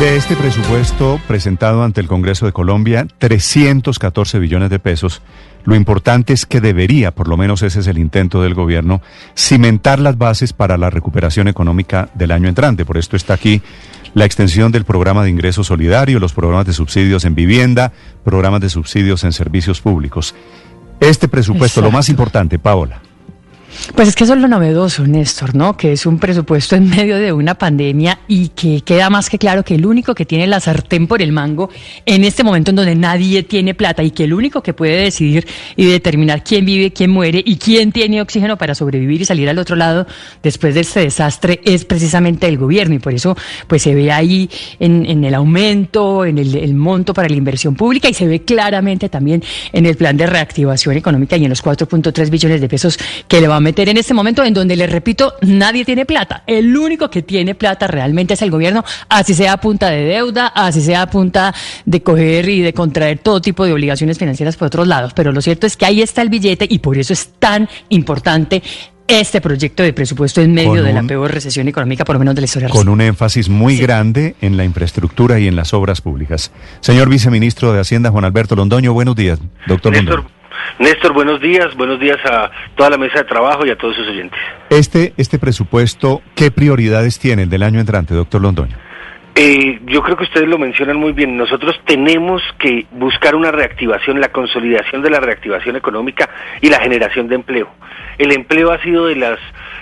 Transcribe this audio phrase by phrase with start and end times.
[0.00, 5.22] De este presupuesto presentado ante el Congreso de Colombia, 314 billones de pesos,
[5.64, 9.00] lo importante es que debería, por lo menos ese es el intento del gobierno,
[9.34, 12.84] cimentar las bases para la recuperación económica del año entrante.
[12.84, 13.62] Por esto está aquí
[14.12, 17.90] la extensión del programa de ingreso solidario, los programas de subsidios en vivienda,
[18.22, 20.34] programas de subsidios en servicios públicos.
[21.00, 23.00] Este presupuesto, lo más importante, Paola.
[23.94, 25.76] Pues es que eso es lo novedoso, Néstor, ¿no?
[25.76, 29.64] Que es un presupuesto en medio de una pandemia y que queda más que claro
[29.64, 31.70] que el único que tiene la sartén por el mango
[32.04, 35.46] en este momento en donde nadie tiene plata y que el único que puede decidir
[35.76, 39.58] y determinar quién vive, quién muere y quién tiene oxígeno para sobrevivir y salir al
[39.58, 40.06] otro lado
[40.42, 44.50] después de este desastre es precisamente el gobierno y por eso pues se ve ahí
[44.80, 49.08] en, el aumento, en el, el monto para la inversión pública y se ve claramente
[49.08, 53.40] también en el plan de reactivación económica y en los 4.3 billones de pesos que
[53.40, 56.42] le va a meter en este momento en donde, le repito, nadie tiene plata.
[56.46, 60.48] El único que tiene plata realmente es el gobierno, así sea a punta de deuda,
[60.48, 64.66] así sea a punta de coger y de contraer todo tipo de obligaciones financieras por
[64.66, 65.12] otros lados.
[65.14, 68.62] Pero lo cierto es que ahí está el billete y por eso es tan importante
[69.08, 72.34] este proyecto de presupuesto en medio Con de la peor recesión económica, por lo menos
[72.34, 76.00] de la historia Con un énfasis muy grande en la infraestructura y en las obras
[76.00, 76.50] públicas.
[76.80, 79.38] Señor viceministro de Hacienda, Juan Alberto Londoño, buenos días.
[79.66, 80.35] Doctor Néstor, Londoño.
[80.78, 84.06] Néstor, buenos días, buenos días a toda la mesa de trabajo y a todos sus
[84.08, 84.38] oyentes.
[84.70, 88.76] Este, este presupuesto, ¿qué prioridades tiene el del año entrante, doctor Londoño?
[89.38, 91.36] Eh, yo creo que ustedes lo mencionan muy bien.
[91.36, 96.30] Nosotros tenemos que buscar una reactivación, la consolidación de la reactivación económica
[96.62, 97.68] y la generación de empleo.
[98.16, 99.38] El empleo ha sido de las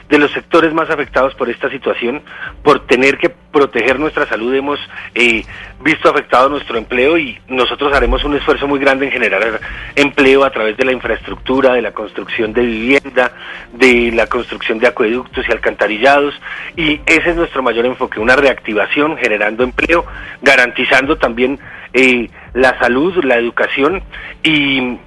[0.09, 2.23] de los sectores más afectados por esta situación,
[2.65, 4.53] por tener que proteger nuestra salud.
[4.53, 4.81] Hemos
[5.15, 5.45] eh,
[5.81, 9.61] visto afectado nuestro empleo y nosotros haremos un esfuerzo muy grande en generar
[9.95, 13.33] empleo a través de la infraestructura, de la construcción de vivienda,
[13.73, 16.35] de la construcción de acueductos y alcantarillados.
[16.77, 20.05] Y ese es nuestro mayor enfoque, una reactivación generando empleo,
[20.43, 21.61] garantizando también
[21.93, 24.03] eh, la salud, la educación
[24.43, 24.99] y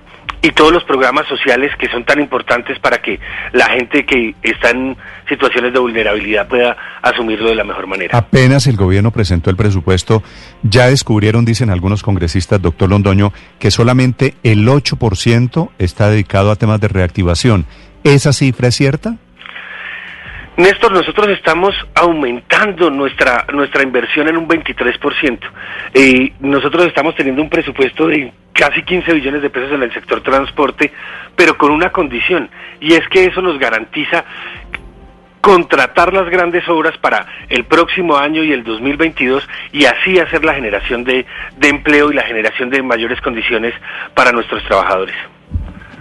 [0.41, 3.19] y todos los programas sociales que son tan importantes para que
[3.53, 4.95] la gente que está en
[5.27, 8.17] situaciones de vulnerabilidad pueda asumirlo de la mejor manera.
[8.17, 10.23] Apenas el gobierno presentó el presupuesto,
[10.63, 16.79] ya descubrieron, dicen algunos congresistas, doctor Londoño, que solamente el 8% está dedicado a temas
[16.79, 17.65] de reactivación.
[18.03, 19.17] ¿Esa cifra es cierta?
[20.57, 25.39] Néstor, nosotros estamos aumentando nuestra nuestra inversión en un 23%.
[25.93, 30.21] Eh, nosotros estamos teniendo un presupuesto de casi 15 billones de pesos en el sector
[30.21, 30.91] transporte,
[31.35, 32.49] pero con una condición,
[32.81, 34.25] y es que eso nos garantiza
[35.41, 40.55] contratar las grandes obras para el próximo año y el 2022 y así hacer la
[40.55, 43.75] generación de, de empleo y la generación de mayores condiciones
[44.15, 45.15] para nuestros trabajadores.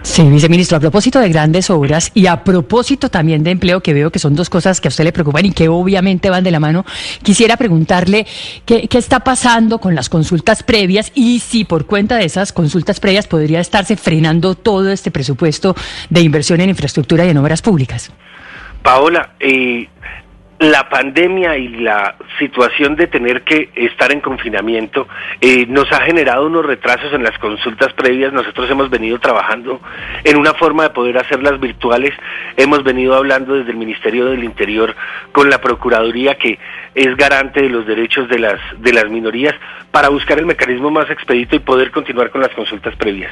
[0.03, 4.11] Sí, viceministro, a propósito de grandes obras y a propósito también de empleo, que veo
[4.11, 6.59] que son dos cosas que a usted le preocupan y que obviamente van de la
[6.59, 6.85] mano,
[7.23, 8.25] quisiera preguntarle
[8.65, 13.27] qué, está pasando con las consultas previas y si por cuenta de esas consultas previas
[13.27, 15.75] podría estarse frenando todo este presupuesto
[16.09, 18.11] de inversión en infraestructura y en obras públicas.
[18.81, 19.87] Paola, eh,
[20.59, 25.07] la pandemia y la situación de tener que estar en confinamiento
[25.39, 28.33] eh, nos ha generado unos retrasos en las consultas previas.
[28.33, 29.79] Nosotros hemos venido trabajando
[30.23, 32.13] en una forma de poder hacerlas virtuales.
[32.55, 34.95] Hemos venido hablando desde el Ministerio del Interior
[35.31, 36.57] con la Procuraduría que
[36.95, 39.53] es garante de los derechos de las de las minorías
[39.91, 43.31] para buscar el mecanismo más expedito y poder continuar con las consultas previas.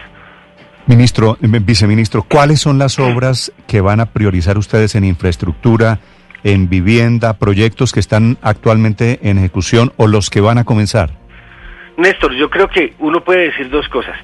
[0.86, 6.00] Ministro, eh, viceministro, ¿cuáles son las obras que van a priorizar ustedes en infraestructura,
[6.46, 11.10] en vivienda, proyectos que están actualmente en ejecución o los que van a comenzar?
[11.98, 14.16] Néstor, yo creo que uno puede decir dos cosas.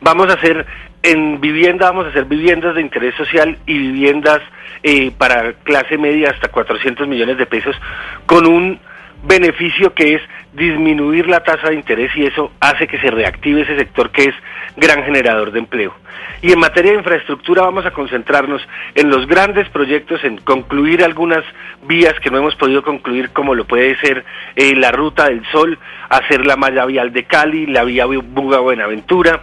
[0.00, 0.66] Vamos a hacer
[1.04, 4.40] en vivienda, vamos a hacer viviendas de interés social y viviendas
[4.82, 7.76] eh, para clase media hasta 400 millones de pesos
[8.26, 8.80] con un
[9.22, 10.22] beneficio que es
[10.52, 14.34] disminuir la tasa de interés y eso hace que se reactive ese sector que es
[14.76, 15.94] gran generador de empleo.
[16.40, 18.62] Y en materia de infraestructura vamos a concentrarnos
[18.94, 21.44] en los grandes proyectos, en concluir algunas
[21.86, 24.24] vías que no hemos podido concluir, como lo puede ser
[24.54, 25.78] eh, la Ruta del Sol,
[26.08, 29.40] hacer la malla vial de Cali, la vía Buga Buenaventura,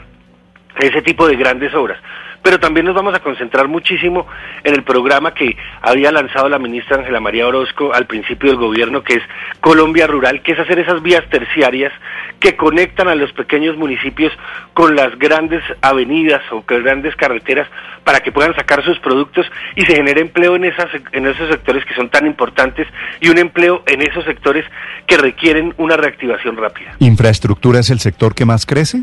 [0.80, 2.00] ese tipo de grandes obras.
[2.46, 4.28] Pero también nos vamos a concentrar muchísimo
[4.64, 9.02] en el programa que había lanzado la ministra Ángela María Orozco al principio del gobierno,
[9.02, 9.24] que es
[9.62, 11.92] Colombia Rural, que es hacer esas vías terciarias
[12.40, 14.32] que conectan a los pequeños municipios
[14.76, 17.68] con las grandes avenidas o con grandes carreteras
[18.04, 21.84] para que puedan sacar sus productos y se genere empleo en, esas, en esos sectores
[21.84, 22.88] que son tan importantes
[23.22, 24.66] y un empleo en esos sectores
[25.08, 26.96] que requieren una reactivación rápida.
[27.00, 29.02] ¿Infraestructura es el sector que más crece?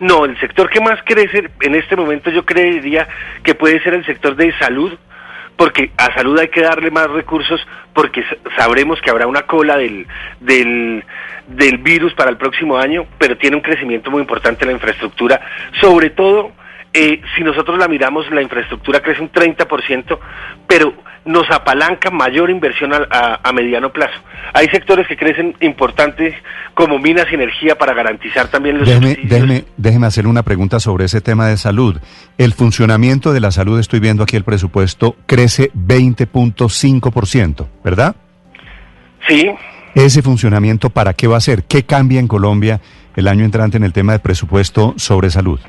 [0.00, 3.08] No, el sector que más crece en este momento yo creería
[3.42, 4.92] que puede ser el sector de salud,
[5.56, 8.22] porque a salud hay que darle más recursos porque
[8.56, 10.06] sabremos que habrá una cola del,
[10.40, 11.02] del,
[11.46, 15.40] del virus para el próximo año, pero tiene un crecimiento muy importante en la infraestructura,
[15.80, 16.52] sobre todo
[16.98, 20.18] eh, si nosotros la miramos, la infraestructura crece un 30%,
[20.66, 20.94] pero
[21.26, 24.14] nos apalanca mayor inversión a, a, mediano plazo.
[24.54, 26.34] Hay sectores que crecen importantes
[26.72, 31.04] como minas y energía para garantizar también los déjeme, déjeme, déjeme hacer una pregunta sobre
[31.04, 32.00] ese tema de salud.
[32.38, 38.16] El funcionamiento de la salud, estoy viendo aquí el presupuesto, crece 20.5%, ¿verdad?
[39.28, 39.50] Sí.
[39.94, 41.64] ¿Ese funcionamiento para qué va a ser?
[41.64, 42.80] ¿Qué cambia en Colombia
[43.16, 45.60] el año entrante en el tema de presupuesto sobre salud?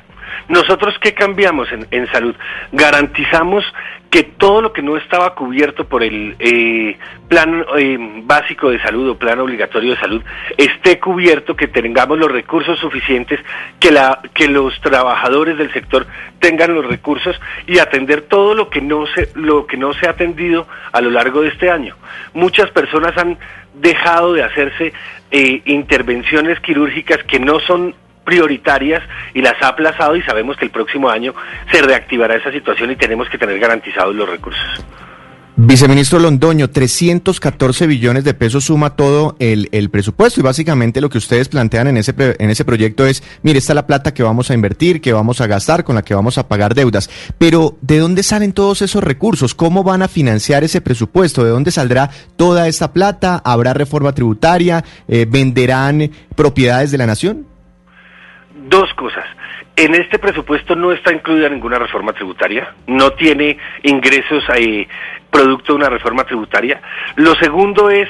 [0.48, 2.34] Nosotros, ¿qué cambiamos en, en salud?
[2.72, 3.64] Garantizamos
[4.10, 6.96] que todo lo que no estaba cubierto por el eh,
[7.28, 10.22] plan eh, básico de salud o plan obligatorio de salud
[10.56, 13.38] esté cubierto, que tengamos los recursos suficientes,
[13.78, 16.06] que, la, que los trabajadores del sector
[16.40, 20.10] tengan los recursos y atender todo lo que no se, lo que no se ha
[20.10, 21.94] atendido a lo largo de este año.
[22.32, 23.38] Muchas personas han
[23.74, 24.92] dejado de hacerse
[25.30, 27.94] eh, intervenciones quirúrgicas que no son
[28.28, 29.02] prioritarias
[29.32, 31.32] y las ha aplazado y sabemos que el próximo año
[31.72, 34.84] se reactivará esa situación y tenemos que tener garantizados los recursos.
[35.56, 41.48] Viceministro Londoño, 314 billones de pesos suma todo el, presupuesto y básicamente lo que ustedes
[41.48, 44.54] plantean en ese, en ese proyecto es, mire, esta es la plata que vamos a
[44.54, 47.08] invertir, que vamos a gastar, con la que vamos a pagar deudas.
[47.38, 49.54] Pero, ¿de dónde salen todos esos recursos?
[49.54, 51.42] ¿Cómo van a financiar ese presupuesto?
[51.42, 53.40] ¿De dónde saldrá toda esta plata?
[53.42, 54.84] ¿Habrá reforma tributaria?
[55.08, 57.46] Eh, ¿Venderán propiedades de la nación?
[58.68, 59.24] Dos cosas.
[59.76, 64.86] En este presupuesto no está incluida ninguna reforma tributaria, no tiene ingresos eh,
[65.30, 66.82] producto de una reforma tributaria.
[67.16, 68.08] Lo segundo es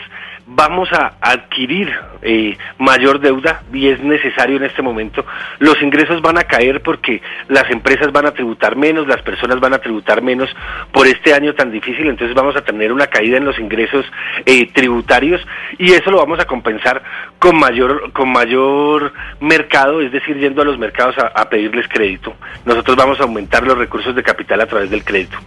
[0.50, 1.92] vamos a adquirir
[2.22, 5.24] eh, mayor deuda y es necesario en este momento.
[5.58, 9.74] Los ingresos van a caer porque las empresas van a tributar menos, las personas van
[9.74, 10.48] a tributar menos
[10.90, 14.06] por este año tan difícil, entonces vamos a tener una caída en los ingresos
[14.46, 15.40] eh, tributarios
[15.78, 17.02] y eso lo vamos a compensar
[17.38, 22.34] con mayor, con mayor mercado, es decir, yendo a los mercados a, a pedirles crédito.
[22.64, 25.38] Nosotros vamos a aumentar los recursos de capital a través del crédito.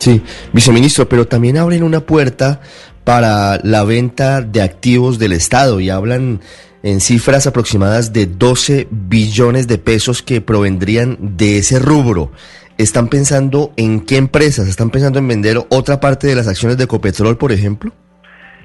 [0.00, 2.62] Sí, viceministro, pero también abren una puerta
[3.04, 6.40] para la venta de activos del Estado y hablan
[6.82, 12.32] en cifras aproximadas de 12 billones de pesos que provendrían de ese rubro.
[12.78, 14.66] ¿Están pensando en qué empresas?
[14.66, 17.92] ¿Están pensando en vender otra parte de las acciones de Ecopetrol, por ejemplo?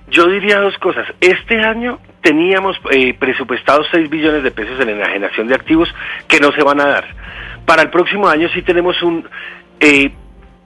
[0.09, 1.05] Yo diría dos cosas.
[1.19, 5.93] Este año teníamos eh, presupuestados 6 billones de pesos en enajenación de activos
[6.27, 7.05] que no se van a dar.
[7.65, 9.27] Para el próximo año sí tenemos un
[9.79, 10.13] eh,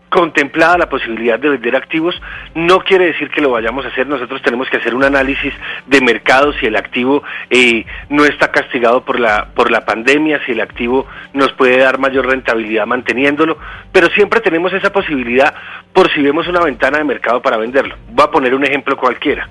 [0.09, 2.19] contemplada la posibilidad de vender activos,
[2.55, 5.53] no quiere decir que lo vayamos a hacer, nosotros tenemos que hacer un análisis
[5.87, 10.53] de mercado si el activo eh, no está castigado por la, por la pandemia, si
[10.53, 13.57] el activo nos puede dar mayor rentabilidad manteniéndolo,
[13.91, 15.53] pero siempre tenemos esa posibilidad
[15.93, 17.95] por si vemos una ventana de mercado para venderlo.
[18.09, 19.47] Voy a poner un ejemplo cualquiera.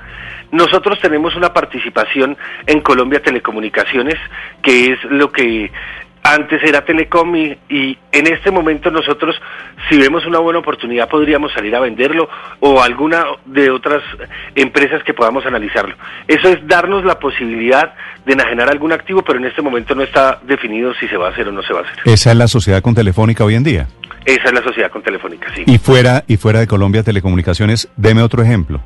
[0.50, 4.16] Nosotros tenemos una participación en Colombia Telecomunicaciones,
[4.62, 5.70] que es lo que
[6.34, 9.36] antes era Telecom y, y, en este momento nosotros,
[9.88, 12.28] si vemos una buena oportunidad, podríamos salir a venderlo
[12.60, 14.02] o alguna de otras
[14.54, 15.94] empresas que podamos analizarlo.
[16.26, 17.94] Eso es darnos la posibilidad
[18.24, 21.30] de enajenar algún activo, pero en este momento no está definido si se va a
[21.30, 21.98] hacer o no se va a hacer.
[22.04, 23.88] ¿Esa es la sociedad con Telefónica hoy en día?
[24.24, 25.64] Esa es la sociedad con Telefónica, sí.
[25.66, 28.82] Y fuera, y fuera de Colombia Telecomunicaciones, deme otro ejemplo.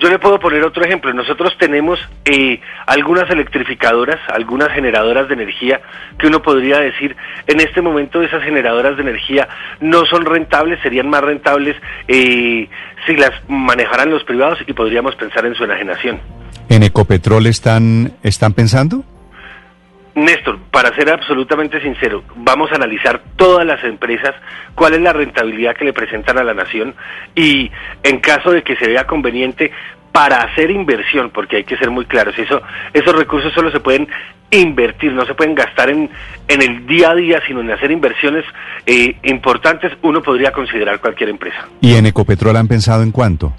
[0.00, 1.12] Yo le puedo poner otro ejemplo.
[1.12, 5.82] Nosotros tenemos eh, algunas electrificadoras, algunas generadoras de energía
[6.18, 7.14] que uno podría decir,
[7.46, 9.46] en este momento esas generadoras de energía
[9.80, 11.76] no son rentables, serían más rentables
[12.08, 12.66] eh,
[13.06, 16.18] si las manejaran los privados y podríamos pensar en su enajenación.
[16.70, 19.04] ¿En Ecopetrol están, están pensando?
[20.14, 24.34] Néstor, para ser absolutamente sincero, vamos a analizar todas las empresas,
[24.74, 26.94] cuál es la rentabilidad que le presentan a la nación
[27.34, 27.70] y
[28.02, 29.70] en caso de que se vea conveniente
[30.12, 32.60] para hacer inversión, porque hay que ser muy claros, eso,
[32.92, 34.08] esos recursos solo se pueden
[34.50, 36.10] invertir, no se pueden gastar en,
[36.48, 38.44] en el día a día, sino en hacer inversiones
[38.86, 41.68] eh, importantes, uno podría considerar cualquier empresa.
[41.80, 43.52] ¿Y en Ecopetrol han pensado en cuánto?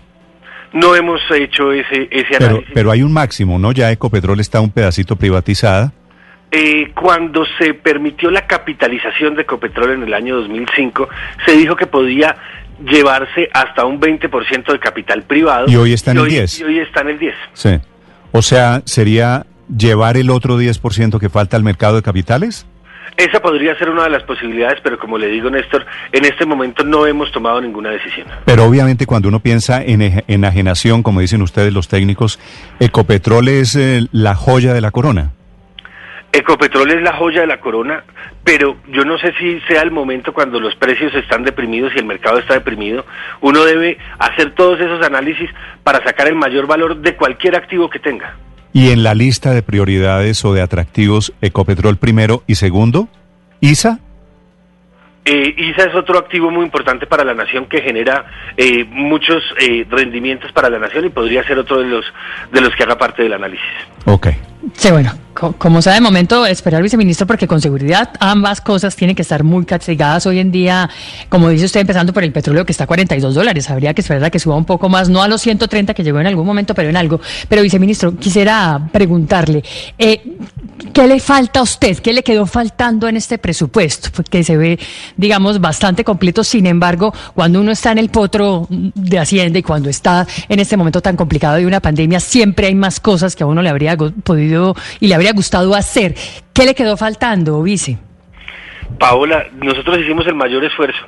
[0.73, 2.71] No hemos hecho ese, ese pero, análisis.
[2.73, 3.71] pero hay un máximo, ¿no?
[3.71, 5.93] Ya Ecopetrol está un pedacito privatizada.
[6.51, 11.07] Eh, cuando se permitió la capitalización de Ecopetrol en el año 2005,
[11.45, 12.35] se dijo que podía
[12.85, 15.67] llevarse hasta un 20% de capital privado.
[15.69, 16.59] Y hoy está en el hoy- 10.
[16.59, 17.35] Y hoy está en el 10.
[17.53, 17.79] Sí.
[18.33, 22.65] O sea, ¿sería llevar el otro 10% que falta al mercado de capitales?
[23.17, 26.83] Esa podría ser una de las posibilidades, pero como le digo, Néstor, en este momento
[26.83, 28.25] no hemos tomado ninguna decisión.
[28.45, 32.39] Pero obviamente cuando uno piensa en enajenación, como dicen ustedes los técnicos,
[32.79, 35.31] Ecopetrol es eh, la joya de la corona.
[36.33, 38.03] Ecopetrol es la joya de la corona,
[38.43, 42.05] pero yo no sé si sea el momento cuando los precios están deprimidos y el
[42.05, 43.05] mercado está deprimido.
[43.41, 45.49] Uno debe hacer todos esos análisis
[45.83, 48.37] para sacar el mayor valor de cualquier activo que tenga.
[48.71, 53.09] Y en la lista de prioridades o de atractivos, Ecopetrol primero y segundo,
[53.59, 53.99] ISA.
[55.23, 58.25] Eh, ISA es otro activo muy importante para la nación que genera
[58.57, 62.05] eh, muchos eh, rendimientos para la nación y podría ser otro de los
[62.51, 63.65] de los que haga parte del análisis.
[64.05, 64.29] Ok.
[64.73, 69.15] Sí, bueno, co- como sea de momento esperar viceministro porque con seguridad ambas cosas tienen
[69.15, 70.87] que estar muy castigadas hoy en día,
[71.29, 74.23] como dice usted, empezando por el petróleo que está a 42 dólares, habría que esperar
[74.23, 76.75] a que suba un poco más, no a los 130 que llegó en algún momento,
[76.75, 77.19] pero en algo.
[77.49, 79.63] Pero viceministro, quisiera preguntarle,
[79.97, 80.21] eh,
[80.93, 81.97] ¿qué le falta a usted?
[81.99, 84.09] ¿Qué le quedó faltando en este presupuesto?
[84.15, 84.79] Porque se ve,
[85.17, 89.89] digamos, bastante completo, sin embargo, cuando uno está en el potro de Hacienda y cuando
[89.89, 93.47] está en este momento tan complicado de una pandemia, siempre hay más cosas que a
[93.47, 96.15] uno le habría podido y le habría gustado hacer.
[96.53, 97.97] ¿Qué le quedó faltando, vice?
[98.99, 100.99] Paola, nosotros hicimos el mayor esfuerzo.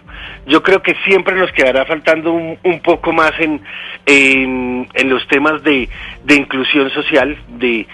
[0.48, 3.62] Yo creo que siempre nos quedará faltando un, un poco más en,
[4.06, 5.90] en, en los temas de,
[6.24, 7.88] de inclusión social, de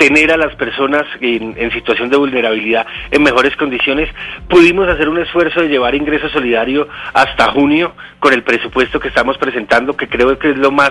[0.00, 4.08] tener a las personas en, en situación de vulnerabilidad en mejores condiciones.
[4.48, 9.36] Pudimos hacer un esfuerzo de llevar ingreso solidario hasta junio con el presupuesto que estamos
[9.36, 10.90] presentando, que creo que es lo más,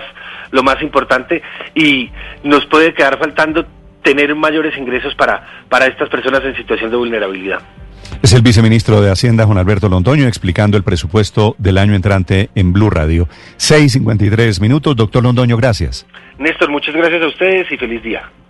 [0.52, 1.42] lo más importante,
[1.74, 2.08] y
[2.44, 3.66] nos puede quedar faltando
[4.04, 7.60] tener mayores ingresos para, para estas personas en situación de vulnerabilidad.
[8.22, 12.72] Es el viceministro de Hacienda, Juan Alberto Londoño, explicando el presupuesto del año entrante en
[12.72, 13.26] Blue Radio.
[13.58, 14.94] 6.53 minutos.
[14.94, 16.06] Doctor Londoño, gracias.
[16.38, 18.30] Néstor, muchas gracias a ustedes y feliz día.